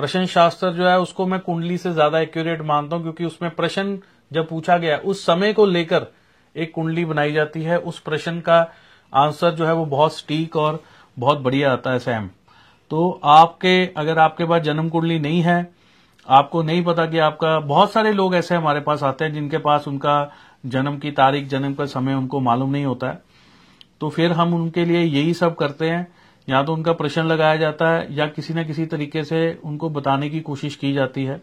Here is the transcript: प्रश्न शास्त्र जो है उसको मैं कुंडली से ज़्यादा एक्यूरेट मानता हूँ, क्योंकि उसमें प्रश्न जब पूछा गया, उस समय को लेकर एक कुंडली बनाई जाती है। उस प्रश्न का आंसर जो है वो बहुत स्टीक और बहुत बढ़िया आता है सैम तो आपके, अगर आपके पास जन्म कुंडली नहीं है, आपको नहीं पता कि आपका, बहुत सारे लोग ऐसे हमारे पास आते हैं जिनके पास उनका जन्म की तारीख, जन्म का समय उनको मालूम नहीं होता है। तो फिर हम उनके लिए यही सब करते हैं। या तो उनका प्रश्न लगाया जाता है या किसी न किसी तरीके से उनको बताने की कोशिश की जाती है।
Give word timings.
प्रश्न 0.00 0.26
शास्त्र 0.26 0.70
जो 0.72 0.86
है 0.88 0.98
उसको 1.00 1.26
मैं 1.26 1.38
कुंडली 1.40 1.76
से 1.78 1.92
ज़्यादा 1.92 2.18
एक्यूरेट 2.20 2.60
मानता 2.62 2.96
हूँ, 2.96 3.02
क्योंकि 3.02 3.24
उसमें 3.24 3.50
प्रश्न 3.50 3.98
जब 4.30 4.48
पूछा 4.48 4.76
गया, 4.78 4.96
उस 4.96 5.24
समय 5.26 5.52
को 5.52 5.64
लेकर 5.66 6.06
एक 6.54 6.72
कुंडली 6.74 7.04
बनाई 7.04 7.32
जाती 7.32 7.62
है। 7.62 7.78
उस 7.78 7.98
प्रश्न 8.00 8.40
का 8.40 8.60
आंसर 9.12 9.50
जो 9.50 9.66
है 9.66 9.72
वो 9.74 9.84
बहुत 9.86 10.16
स्टीक 10.16 10.56
और 10.56 10.82
बहुत 11.16 11.38
बढ़िया 11.38 11.72
आता 11.72 11.92
है 11.92 11.98
सैम 11.98 12.28
तो 12.90 13.20
आपके, 13.24 13.84
अगर 13.86 14.18
आपके 14.18 14.44
पास 14.44 14.62
जन्म 14.62 14.88
कुंडली 14.88 15.18
नहीं 15.18 15.42
है, 15.42 15.70
आपको 16.26 16.62
नहीं 16.62 16.84
पता 16.84 17.06
कि 17.06 17.18
आपका, 17.20 17.58
बहुत 17.60 17.92
सारे 17.92 18.12
लोग 18.12 18.34
ऐसे 18.34 18.54
हमारे 18.54 18.80
पास 18.80 19.02
आते 19.02 19.24
हैं 19.24 19.32
जिनके 19.32 19.58
पास 19.58 19.88
उनका 19.88 20.32
जन्म 20.64 20.98
की 20.98 21.10
तारीख, 21.12 21.48
जन्म 21.48 21.74
का 21.74 21.86
समय 21.86 22.14
उनको 22.14 22.40
मालूम 22.40 22.70
नहीं 22.70 22.84
होता 22.84 23.08
है। 23.08 23.22
तो 24.00 24.08
फिर 24.08 24.32
हम 24.32 24.54
उनके 24.54 24.84
लिए 24.84 25.02
यही 25.02 25.34
सब 25.34 25.54
करते 25.56 25.90
हैं। 25.90 26.06
या 26.50 26.62
तो 26.62 26.74
उनका 26.74 26.92
प्रश्न 26.92 27.22
लगाया 27.22 27.56
जाता 27.56 27.90
है 27.90 28.14
या 28.14 28.26
किसी 28.26 28.54
न 28.54 28.64
किसी 28.64 28.86
तरीके 28.86 29.24
से 29.24 29.60
उनको 29.64 29.90
बताने 29.90 30.30
की 30.30 30.40
कोशिश 30.40 30.76
की 30.76 30.92
जाती 30.92 31.24
है। 31.24 31.42